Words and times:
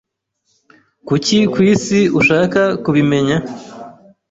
Kuki 1.07 1.37
kwisi 1.53 1.99
ushaka 2.19 2.61
kubimenya? 2.83 3.37